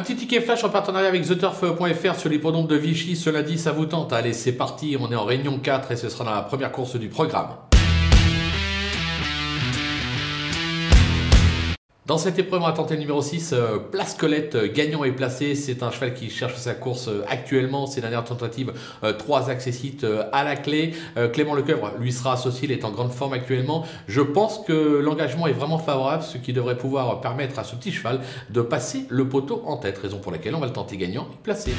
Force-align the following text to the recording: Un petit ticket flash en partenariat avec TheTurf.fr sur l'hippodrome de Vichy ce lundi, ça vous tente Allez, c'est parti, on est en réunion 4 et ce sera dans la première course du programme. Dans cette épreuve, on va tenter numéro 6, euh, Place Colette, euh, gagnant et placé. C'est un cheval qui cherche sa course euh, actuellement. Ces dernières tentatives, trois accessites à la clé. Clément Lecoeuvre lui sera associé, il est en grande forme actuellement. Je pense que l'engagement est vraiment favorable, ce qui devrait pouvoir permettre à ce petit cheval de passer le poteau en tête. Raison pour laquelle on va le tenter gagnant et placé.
Un 0.00 0.02
petit 0.02 0.16
ticket 0.16 0.40
flash 0.40 0.64
en 0.64 0.70
partenariat 0.70 1.08
avec 1.08 1.26
TheTurf.fr 1.26 2.18
sur 2.18 2.30
l'hippodrome 2.30 2.66
de 2.66 2.74
Vichy 2.74 3.16
ce 3.16 3.28
lundi, 3.28 3.58
ça 3.58 3.72
vous 3.72 3.84
tente 3.84 4.14
Allez, 4.14 4.32
c'est 4.32 4.52
parti, 4.52 4.96
on 4.98 5.12
est 5.12 5.14
en 5.14 5.26
réunion 5.26 5.58
4 5.58 5.92
et 5.92 5.96
ce 5.96 6.08
sera 6.08 6.24
dans 6.24 6.34
la 6.34 6.40
première 6.40 6.72
course 6.72 6.96
du 6.96 7.10
programme. 7.10 7.69
Dans 12.10 12.18
cette 12.18 12.40
épreuve, 12.40 12.62
on 12.62 12.66
va 12.66 12.72
tenter 12.72 12.96
numéro 12.96 13.22
6, 13.22 13.52
euh, 13.52 13.78
Place 13.78 14.14
Colette, 14.14 14.56
euh, 14.56 14.68
gagnant 14.68 15.04
et 15.04 15.12
placé. 15.12 15.54
C'est 15.54 15.84
un 15.84 15.92
cheval 15.92 16.12
qui 16.12 16.28
cherche 16.28 16.56
sa 16.56 16.74
course 16.74 17.06
euh, 17.06 17.22
actuellement. 17.28 17.86
Ces 17.86 18.00
dernières 18.00 18.24
tentatives, 18.24 18.72
trois 19.16 19.48
accessites 19.48 20.04
à 20.32 20.42
la 20.42 20.56
clé. 20.56 20.92
Clément 21.32 21.54
Lecoeuvre 21.54 21.92
lui 22.00 22.10
sera 22.10 22.32
associé, 22.32 22.64
il 22.64 22.72
est 22.72 22.84
en 22.84 22.90
grande 22.90 23.12
forme 23.12 23.34
actuellement. 23.34 23.86
Je 24.08 24.22
pense 24.22 24.58
que 24.58 24.98
l'engagement 24.98 25.46
est 25.46 25.52
vraiment 25.52 25.78
favorable, 25.78 26.24
ce 26.24 26.36
qui 26.36 26.52
devrait 26.52 26.76
pouvoir 26.76 27.20
permettre 27.20 27.60
à 27.60 27.64
ce 27.64 27.76
petit 27.76 27.92
cheval 27.92 28.18
de 28.50 28.60
passer 28.60 29.04
le 29.08 29.28
poteau 29.28 29.62
en 29.64 29.76
tête. 29.76 29.96
Raison 29.98 30.18
pour 30.18 30.32
laquelle 30.32 30.56
on 30.56 30.60
va 30.60 30.66
le 30.66 30.72
tenter 30.72 30.96
gagnant 30.96 31.28
et 31.32 31.36
placé. 31.44 31.70